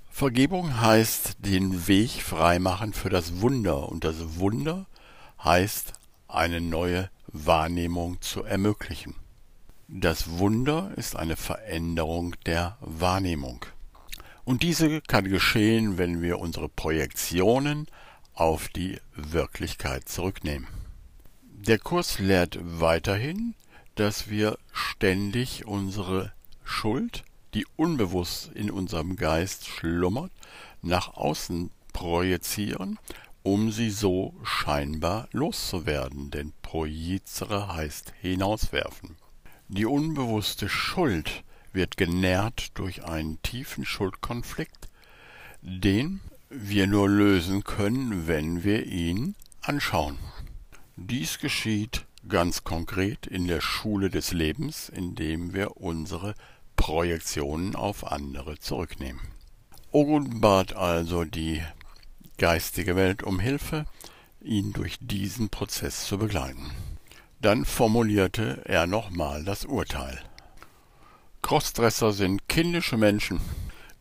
Vergebung 0.10 0.82
heißt 0.82 1.38
den 1.40 1.88
Weg 1.88 2.12
freimachen 2.24 2.94
für 2.94 3.10
das 3.10 3.42
Wunder, 3.42 3.90
und 3.90 4.04
das 4.04 4.40
Wunder 4.40 4.88
heißt 5.44 5.94
eine 6.34 6.62
neue 6.62 7.10
Wahrnehmung 7.28 8.22
zu 8.22 8.44
ermöglichen. 8.44 9.16
Das 9.88 10.38
Wunder 10.40 10.92
ist 10.96 11.16
eine 11.16 11.36
Veränderung 11.36 12.36
der 12.46 12.78
Wahrnehmung. 12.80 13.66
Und 14.46 14.64
diese 14.64 15.02
kann 15.02 15.30
geschehen, 15.30 15.98
wenn 15.98 16.22
wir 16.22 16.40
unsere 16.40 16.70
Projektionen 16.70 17.88
auf 18.34 18.70
die 18.70 19.00
Wirklichkeit 19.16 20.08
zurücknehmen. 20.08 20.68
Der 21.44 21.78
Kurs 21.78 22.20
lehrt 22.20 22.58
weiterhin, 22.62 23.54
dass 23.96 24.30
wir 24.30 24.58
ständig 24.72 25.68
unsere 25.68 26.32
Schuld, 26.64 27.24
die 27.54 27.68
unbewusst 27.76 28.50
in 28.54 28.72
unserem 28.72 29.16
Geist 29.16 29.68
schlummert, 29.68 30.32
nach 30.82 31.14
außen 31.14 31.70
projizieren, 31.94 32.98
um 33.43 33.71
sie 33.71 33.89
so 33.89 34.36
scheinbar 34.43 35.27
loszuwerden, 35.31 36.31
denn 36.31 36.53
projizere 36.62 37.74
heißt 37.74 38.13
hinauswerfen. 38.21 39.17
Die 39.67 39.86
unbewusste 39.86 40.69
Schuld 40.69 41.43
wird 41.74 41.98
genährt 41.98 42.77
durch 42.77 43.03
einen 43.03 43.41
tiefen 43.41 43.86
Schuldkonflikt, 43.86 44.89
den 45.62 46.21
wir 46.50 46.88
nur 46.88 47.10
lösen 47.10 47.63
können, 47.63 48.27
wenn 48.27 48.63
wir 48.63 48.86
ihn 48.86 49.36
anschauen. 49.62 50.17
Dies 50.98 51.39
geschieht 51.39 52.05
ganz 52.27 52.63
konkret 52.63 53.25
in 53.25 53.48
der 53.48 53.62
Schule 53.62 54.10
des 54.10 54.33
Lebens, 54.33 54.89
indem 54.89 55.53
wir 55.53 55.77
unsere 55.77 56.36
Projektionen 56.75 57.75
auf 57.75 58.12
andere 58.12 58.60
zurücknehmen. 58.60 59.21
Ogun 59.91 60.41
bat 60.41 60.75
also 60.75 61.25
die 61.25 61.62
geistige 62.41 62.95
Welt 62.95 63.21
um 63.21 63.39
Hilfe, 63.39 63.86
ihn 64.41 64.74
durch 64.74 64.98
diesen 65.00 65.50
Prozess 65.50 66.07
zu 66.07 66.17
begleiten. 66.17 66.71
Dann 67.39 67.65
formulierte 67.65 68.63
er 68.65 68.88
nochmal 68.88 69.43
das 69.43 69.63
Urteil. 69.63 70.19
Crossdresser 71.43 72.13
sind 72.13 72.48
kindische 72.50 72.98
Menschen, 72.98 73.39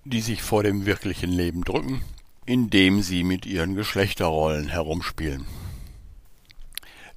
die 0.07 0.23
sich 0.23 0.41
vor 0.41 0.63
dem 0.63 0.87
wirklichen 0.87 1.31
Leben 1.31 1.65
drücken, 1.65 2.03
indem 2.47 3.03
sie 3.03 3.25
mit 3.25 3.45
ihren 3.45 3.75
Geschlechterrollen 3.75 4.69
herumspielen. 4.69 5.45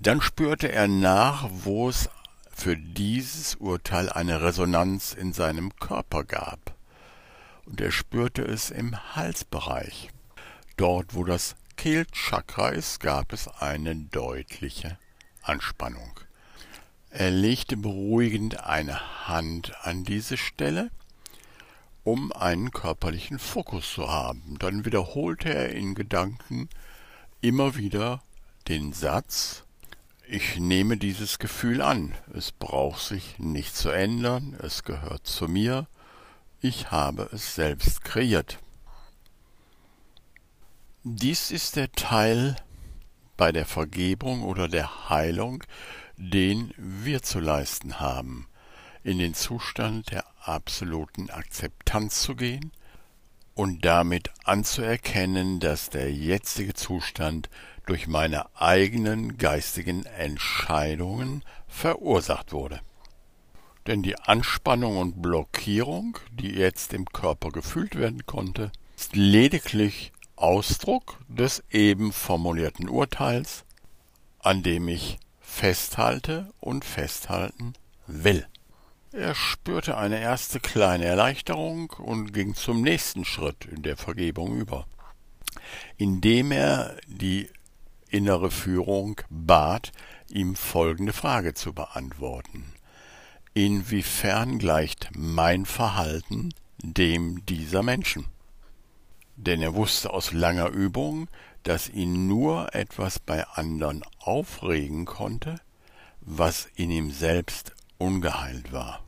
Dann 0.02 0.20
spürte 0.20 0.70
er 0.74 0.90
nach, 0.90 1.50
wo 1.50 1.88
es 1.88 2.10
für 2.54 2.76
dieses 2.76 3.56
Urteil 3.56 4.10
eine 4.10 4.42
Resonanz 4.42 5.14
in 5.14 5.32
seinem 5.32 5.74
Körper 5.78 6.26
gab. 6.26 6.76
Und 7.66 7.80
er 7.80 7.92
spürte 7.92 8.42
es 8.42 8.72
im 8.72 9.16
Halsbereich. 9.16 10.13
Dort, 10.78 11.14
wo 11.14 11.24
das 11.24 11.56
Kehlchakra 11.78 12.70
ist, 12.70 13.00
gab 13.00 13.32
es 13.32 13.48
eine 13.48 13.96
deutliche 13.96 14.98
Anspannung. 15.44 16.20
Er 17.12 17.30
legte 17.30 17.78
beruhigend 17.78 18.64
eine 18.64 19.28
Hand 19.28 19.74
an 19.84 20.04
diese 20.04 20.36
Stelle, 20.36 20.90
um 22.04 22.32
einen 22.32 22.72
körperlichen 22.72 23.38
Fokus 23.38 23.94
zu 23.94 24.10
haben. 24.10 24.58
Dann 24.58 24.84
wiederholte 24.84 25.54
er 25.54 25.70
in 25.70 25.94
Gedanken 25.94 26.70
immer 27.42 27.76
wieder 27.76 28.24
den 28.68 28.94
Satz 28.94 29.64
Ich 30.28 30.58
nehme 30.58 30.98
dieses 30.98 31.38
Gefühl 31.38 31.84
an, 31.84 32.16
es 32.34 32.52
braucht 32.52 33.02
sich 33.02 33.38
nicht 33.38 33.76
zu 33.76 33.90
ändern, 33.90 34.58
es 34.60 34.84
gehört 34.84 35.28
zu 35.28 35.48
mir, 35.48 35.86
ich 36.62 36.90
habe 36.90 37.30
es 37.32 37.54
selbst 37.54 38.04
kreiert. 38.04 38.63
Dies 41.06 41.52
ist 41.52 41.76
der 41.76 41.92
Teil 41.92 42.56
bei 43.36 43.52
der 43.52 43.66
Vergebung 43.66 44.42
oder 44.42 44.70
der 44.70 45.10
Heilung, 45.10 45.62
den 46.16 46.74
wir 46.78 47.22
zu 47.22 47.42
leisten 47.42 48.00
haben, 48.00 48.48
in 49.04 49.18
den 49.20 49.34
Zustand 49.34 50.12
der 50.12 50.24
absoluten 50.40 51.30
Akzeptanz 51.30 52.22
zu 52.22 52.38
gehen 52.38 52.72
und 53.54 53.84
damit 53.84 54.32
anzuerkennen, 54.46 55.60
dass 55.60 55.90
der 55.90 56.10
jetzige 56.14 56.74
Zustand 56.74 57.50
durch 57.86 58.08
meine 58.08 58.46
eigenen 58.56 59.38
geistigen 59.38 60.06
Entscheidungen 60.06 61.44
verursacht 61.68 62.54
wurde. 62.54 62.80
Denn 63.88 64.04
die 64.04 64.18
Anspannung 64.18 64.96
und 64.96 65.22
Blockierung, 65.22 66.18
die 66.32 66.52
jetzt 66.52 66.94
im 66.94 67.04
Körper 67.08 67.50
gefühlt 67.50 67.98
werden 67.98 68.26
konnte, 68.26 68.72
ist 68.96 69.18
lediglich 69.18 70.13
Ausdruck 70.44 71.20
des 71.30 71.64
eben 71.72 72.12
formulierten 72.12 72.90
Urteils, 72.90 73.64
an 74.40 74.62
dem 74.62 74.90
ich 74.90 75.18
festhalte 75.40 76.52
und 76.60 76.84
festhalten 76.84 77.76
will. 78.08 78.46
Er 79.14 79.36
spürte 79.36 79.96
eine 79.96 80.20
erste 80.20 80.60
kleine 80.60 81.06
Erleichterung 81.06 81.92
und 81.92 82.34
ging 82.34 82.56
zum 82.56 82.82
nächsten 82.82 83.24
Schritt 83.24 83.64
in 83.64 83.84
der 83.84 83.96
Vergebung 83.96 84.58
über, 84.58 84.86
indem 85.96 86.52
er 86.52 86.98
die 87.08 87.50
innere 88.10 88.52
Führung 88.52 89.22
bat, 89.30 89.94
ihm 90.28 90.58
folgende 90.58 91.14
Frage 91.14 91.54
zu 91.54 91.72
beantworten. 91.72 92.66
Inwiefern 93.54 94.60
gleicht 94.60 95.10
mein 95.16 95.66
Verhalten 95.66 96.54
dem 96.80 97.46
dieser 97.46 97.82
Menschen? 97.82 98.26
Denn 99.36 99.62
er 99.62 99.74
wusste 99.76 100.12
aus 100.14 100.32
langer 100.32 100.70
Übung, 100.70 101.28
dass 101.64 101.90
ihn 101.90 102.28
nur 102.28 102.76
etwas 102.76 103.20
bei 103.20 103.48
andern 103.48 104.04
aufregen 104.20 105.06
konnte, 105.06 105.56
was 106.22 106.68
in 106.76 106.92
ihm 106.92 107.12
selbst 107.12 107.74
ungeheilt 107.98 108.72
war. 108.72 109.04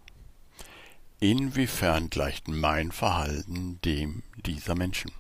Inwiefern 1.19 2.09
gleicht 2.09 2.47
mein 2.47 2.91
Verhalten 2.91 3.79
dem 3.83 4.23
dieser 4.45 4.75
Menschen? 4.75 5.11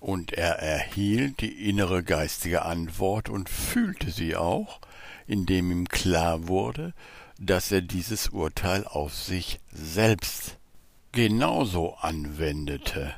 Und 0.00 0.32
er 0.32 0.58
erhielt 0.58 1.40
die 1.42 1.68
innere 1.68 2.02
geistige 2.02 2.62
Antwort 2.62 3.28
und 3.28 3.48
fühlte 3.48 4.10
sie 4.10 4.34
auch, 4.34 4.80
indem 5.26 5.70
ihm 5.70 5.88
klar 5.88 6.48
wurde, 6.48 6.94
dass 7.38 7.70
er 7.70 7.82
dieses 7.82 8.28
Urteil 8.28 8.86
auf 8.86 9.14
sich 9.14 9.60
selbst 9.70 10.58
genauso 11.12 11.94
anwendete, 11.96 13.14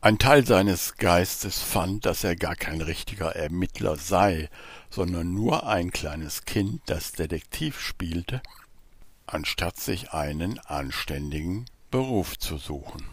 ein 0.00 0.18
Teil 0.18 0.46
seines 0.46 0.96
Geistes 0.96 1.60
fand, 1.60 2.06
dass 2.06 2.22
er 2.22 2.36
gar 2.36 2.54
kein 2.54 2.80
richtiger 2.80 3.34
Ermittler 3.34 3.96
sei, 3.96 4.48
sondern 4.90 5.34
nur 5.34 5.66
ein 5.66 5.90
kleines 5.90 6.44
Kind, 6.44 6.82
das 6.86 7.12
Detektiv 7.12 7.80
spielte, 7.80 8.40
anstatt 9.26 9.78
sich 9.80 10.12
einen 10.12 10.60
anständigen 10.60 11.66
Beruf 11.90 12.38
zu 12.38 12.58
suchen. 12.58 13.06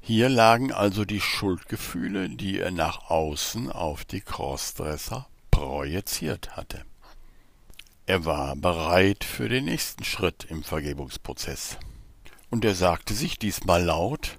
Hier 0.00 0.28
lagen 0.28 0.72
also 0.72 1.04
die 1.04 1.20
Schuldgefühle, 1.20 2.28
die 2.28 2.58
er 2.58 2.72
nach 2.72 3.10
außen 3.10 3.70
auf 3.70 4.04
die 4.04 4.20
Crossdresser 4.20 5.28
projiziert 5.50 6.56
hatte. 6.56 6.84
Er 8.04 8.24
war 8.24 8.54
bereit 8.56 9.24
für 9.24 9.48
den 9.48 9.64
nächsten 9.64 10.04
Schritt 10.04 10.44
im 10.48 10.62
Vergebungsprozess. 10.62 11.76
Und 12.50 12.64
er 12.64 12.74
sagte 12.74 13.14
sich 13.14 13.38
diesmal 13.38 13.82
laut, 13.82 14.38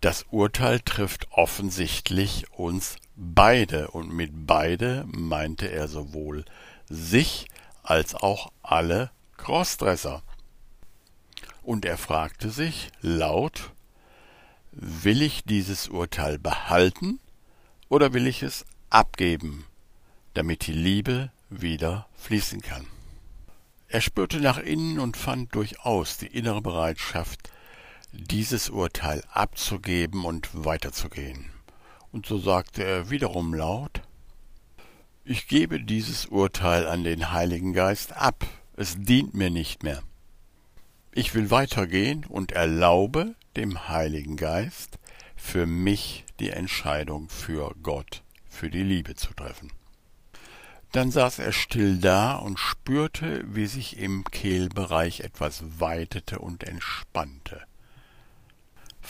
das 0.00 0.24
Urteil 0.30 0.80
trifft 0.80 1.28
offensichtlich 1.32 2.50
uns 2.52 2.96
beide, 3.16 3.90
und 3.90 4.12
mit 4.12 4.46
beide 4.46 5.04
meinte 5.08 5.70
er 5.70 5.88
sowohl 5.88 6.44
sich 6.88 7.48
als 7.82 8.14
auch 8.14 8.52
alle 8.62 9.10
Crossdresser. 9.36 10.22
Und 11.62 11.84
er 11.84 11.98
fragte 11.98 12.50
sich 12.50 12.90
laut, 13.00 13.72
will 14.72 15.22
ich 15.22 15.44
dieses 15.44 15.88
Urteil 15.88 16.38
behalten 16.38 17.18
oder 17.88 18.12
will 18.12 18.26
ich 18.26 18.42
es 18.42 18.64
abgeben, 18.90 19.64
damit 20.34 20.66
die 20.66 20.72
Liebe 20.72 21.30
wieder 21.50 22.06
fließen 22.14 22.62
kann? 22.62 22.86
Er 23.88 24.00
spürte 24.00 24.38
nach 24.38 24.58
innen 24.58 24.98
und 24.98 25.16
fand 25.16 25.54
durchaus 25.54 26.18
die 26.18 26.26
innere 26.26 26.60
Bereitschaft, 26.60 27.50
dieses 28.12 28.70
Urteil 28.70 29.22
abzugeben 29.30 30.24
und 30.24 30.48
weiterzugehen. 30.52 31.50
Und 32.12 32.26
so 32.26 32.38
sagte 32.38 32.84
er 32.84 33.10
wiederum 33.10 33.54
laut 33.54 34.02
Ich 35.24 35.46
gebe 35.46 35.80
dieses 35.80 36.26
Urteil 36.26 36.86
an 36.86 37.04
den 37.04 37.32
Heiligen 37.32 37.72
Geist 37.72 38.14
ab, 38.14 38.46
es 38.76 38.96
dient 38.96 39.34
mir 39.34 39.50
nicht 39.50 39.82
mehr. 39.82 40.02
Ich 41.12 41.34
will 41.34 41.50
weitergehen 41.50 42.24
und 42.24 42.52
erlaube 42.52 43.34
dem 43.56 43.88
Heiligen 43.88 44.36
Geist, 44.36 44.98
für 45.36 45.66
mich 45.66 46.24
die 46.40 46.50
Entscheidung 46.50 47.28
für 47.28 47.74
Gott, 47.82 48.22
für 48.48 48.70
die 48.70 48.82
Liebe 48.82 49.14
zu 49.14 49.34
treffen. 49.34 49.72
Dann 50.92 51.10
saß 51.10 51.40
er 51.40 51.52
still 51.52 51.98
da 51.98 52.36
und 52.36 52.58
spürte, 52.58 53.44
wie 53.46 53.66
sich 53.66 53.98
im 53.98 54.24
Kehlbereich 54.24 55.20
etwas 55.20 55.62
weitete 55.78 56.38
und 56.38 56.64
entspannte. 56.64 57.67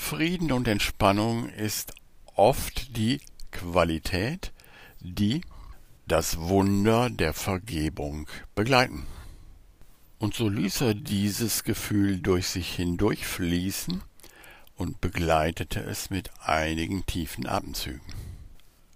Frieden 0.01 0.53
und 0.53 0.67
Entspannung 0.69 1.51
ist 1.51 1.93
oft 2.35 2.97
die 2.97 3.21
Qualität, 3.51 4.53
die 5.01 5.43
das 6.07 6.39
Wunder 6.39 7.11
der 7.11 7.35
Vergebung 7.35 8.27
begleiten. 8.55 9.07
Und 10.19 10.33
so 10.33 10.49
ließ 10.49 10.81
er 10.81 10.95
dieses 10.95 11.63
Gefühl 11.63 12.21
durch 12.21 12.47
sich 12.47 12.75
hindurchfließen 12.75 14.01
und 14.77 15.01
begleitete 15.03 15.81
es 15.81 16.09
mit 16.09 16.31
einigen 16.41 17.05
tiefen 17.05 17.47
Atemzügen. 17.47 18.01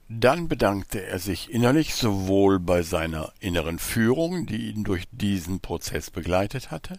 Dann 0.09 0.49
bedankte 0.49 1.05
er 1.05 1.19
sich 1.19 1.51
innerlich 1.53 1.95
sowohl 1.95 2.59
bei 2.59 2.83
seiner 2.83 3.35
inneren 3.39 3.79
Führung, 3.79 4.47
die 4.47 4.71
ihn 4.71 4.85
durch 4.85 5.05
diesen 5.11 5.61
Prozess 5.61 6.11
begleitet 6.11 6.71
hatte, 6.71 6.99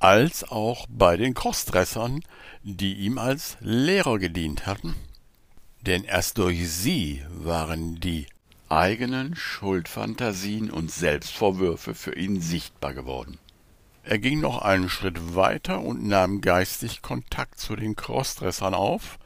als 0.00 0.44
auch 0.50 0.86
bei 0.88 1.16
den 1.16 1.34
Crossdressern, 1.34 2.22
die 2.62 2.94
ihm 2.94 3.18
als 3.18 3.56
Lehrer 3.60 4.18
gedient 4.18 4.66
hatten. 4.66 4.96
Denn 5.82 6.04
erst 6.04 6.38
durch 6.38 6.68
sie 6.70 7.22
waren 7.30 8.00
die 8.00 8.26
eigenen 8.68 9.36
Schuldfantasien 9.36 10.70
und 10.70 10.90
Selbstvorwürfe 10.90 11.94
für 11.94 12.14
ihn 12.14 12.40
sichtbar 12.40 12.94
geworden. 12.94 13.38
Er 14.02 14.18
ging 14.18 14.40
noch 14.40 14.62
einen 14.62 14.88
Schritt 14.88 15.34
weiter 15.34 15.80
und 15.80 16.06
nahm 16.06 16.40
geistig 16.40 17.02
Kontakt 17.02 17.58
zu 17.58 17.76
den 17.76 17.96
Crossdressern 17.96 18.74
auf 18.74 19.18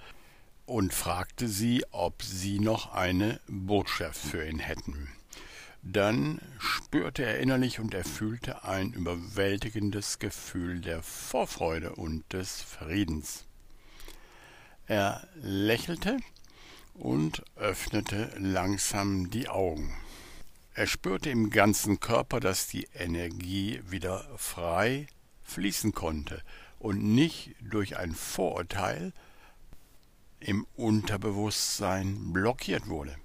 und 0.67 0.93
fragte 0.93 1.47
sie, 1.47 1.85
ob 1.91 2.23
sie 2.23 2.59
noch 2.59 2.93
eine 2.93 3.41
Botschaft 3.47 4.21
für 4.21 4.47
ihn 4.47 4.59
hätten. 4.59 5.09
Dann 5.87 6.41
spürte 6.59 7.25
er 7.25 7.41
innerlich 7.41 7.79
und 7.79 7.93
er 7.93 8.05
fühlte 8.05 8.65
ein 8.65 8.95
überwältigendes 8.95 10.19
Gefühl 10.19 10.81
der 10.81 11.03
Vorfreude 11.03 11.95
und 11.95 12.33
des 12.33 12.63
Friedens. 12.63 13.45
Er 14.87 15.29
lächelte 15.35 16.17
und 16.95 17.45
öffnete 17.57 18.33
langsam 18.39 19.29
die 19.29 19.51
Augen. 19.51 19.95
Er 20.73 20.87
spürte 20.87 21.29
im 21.29 21.51
ganzen 21.51 22.01
Körper, 22.01 22.41
dass 22.41 22.67
die 22.67 22.89
Energie 22.95 23.81
wieder 23.87 24.27
frei 24.39 25.07
fließen 25.43 25.93
konnte 25.93 26.43
und 26.79 27.03
nicht 27.03 27.55
durch 27.61 27.99
ein 27.99 28.15
Vorurteil 28.15 29.13
im 30.41 30.67
Unterbewusstsein 30.77 32.33
blockiert 32.33 32.89
wurde. 32.89 33.17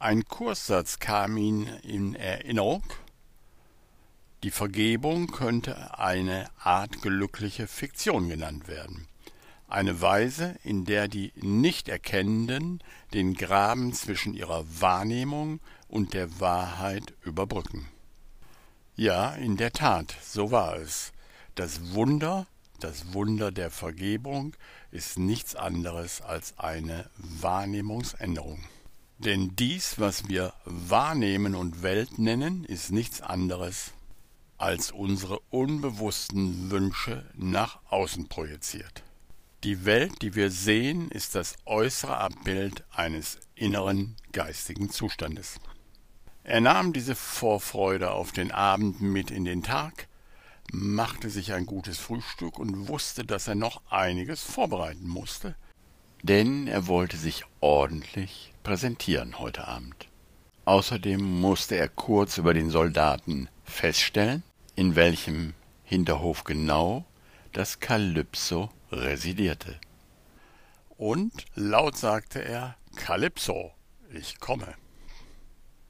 Ein 0.00 0.24
Kurssatz 0.24 0.98
kam 0.98 1.36
ihm 1.36 1.68
in 1.82 2.16
Erinnerung. 2.16 2.82
Die 4.42 4.50
Vergebung 4.50 5.28
könnte 5.28 5.96
eine 5.98 6.50
Art 6.58 7.00
glückliche 7.02 7.68
Fiktion 7.68 8.28
genannt 8.28 8.66
werden 8.66 9.06
eine 9.70 10.00
Weise, 10.00 10.56
in 10.64 10.84
der 10.84 11.08
die 11.08 11.32
Nichterkennenden 11.36 12.82
den 13.14 13.34
Graben 13.34 13.92
zwischen 13.92 14.34
ihrer 14.34 14.64
Wahrnehmung 14.80 15.60
und 15.88 16.12
der 16.12 16.40
Wahrheit 16.40 17.14
überbrücken. 17.22 17.88
Ja, 18.96 19.30
in 19.30 19.56
der 19.56 19.72
Tat, 19.72 20.14
so 20.22 20.50
war 20.50 20.76
es. 20.76 21.12
Das 21.54 21.94
Wunder, 21.94 22.46
das 22.80 23.14
Wunder 23.14 23.52
der 23.52 23.70
Vergebung 23.70 24.56
ist 24.90 25.18
nichts 25.18 25.54
anderes 25.54 26.20
als 26.20 26.58
eine 26.58 27.08
Wahrnehmungsänderung. 27.16 28.64
Denn 29.24 29.54
dies, 29.54 29.98
was 29.98 30.30
wir 30.30 30.54
wahrnehmen 30.64 31.54
und 31.54 31.82
Welt 31.82 32.18
nennen, 32.18 32.64
ist 32.64 32.90
nichts 32.90 33.20
anderes 33.20 33.92
als 34.56 34.92
unsere 34.92 35.40
unbewussten 35.50 36.70
Wünsche 36.70 37.30
nach 37.34 37.80
außen 37.90 38.28
projiziert. 38.28 39.02
Die 39.62 39.84
Welt, 39.84 40.22
die 40.22 40.34
wir 40.34 40.50
sehen, 40.50 41.10
ist 41.10 41.34
das 41.34 41.56
äußere 41.66 42.16
Abbild 42.16 42.82
eines 42.90 43.38
inneren 43.54 44.16
geistigen 44.32 44.88
Zustandes. 44.88 45.60
Er 46.42 46.62
nahm 46.62 46.94
diese 46.94 47.14
Vorfreude 47.14 48.12
auf 48.12 48.32
den 48.32 48.52
Abend 48.52 49.02
mit 49.02 49.30
in 49.30 49.44
den 49.44 49.62
Tag, 49.62 50.08
machte 50.72 51.28
sich 51.28 51.52
ein 51.52 51.66
gutes 51.66 51.98
Frühstück 51.98 52.58
und 52.58 52.88
wusste, 52.88 53.26
dass 53.26 53.48
er 53.48 53.54
noch 53.54 53.82
einiges 53.90 54.42
vorbereiten 54.42 55.06
musste, 55.06 55.56
denn 56.22 56.66
er 56.66 56.86
wollte 56.86 57.16
sich 57.16 57.44
ordentlich 57.60 58.52
präsentieren 58.62 59.38
heute 59.38 59.66
Abend. 59.66 60.08
Außerdem 60.64 61.20
musste 61.40 61.76
er 61.76 61.88
kurz 61.88 62.38
über 62.38 62.54
den 62.54 62.70
Soldaten 62.70 63.48
feststellen, 63.64 64.42
in 64.76 64.94
welchem 64.94 65.54
Hinterhof 65.84 66.44
genau 66.44 67.04
das 67.52 67.80
Kalypso 67.80 68.70
residierte. 68.92 69.80
Und 70.96 71.44
laut 71.54 71.96
sagte 71.96 72.44
er 72.44 72.76
Kalypso, 72.96 73.72
ich 74.12 74.38
komme. 74.38 74.74